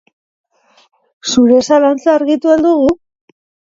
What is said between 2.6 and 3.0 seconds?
dugu?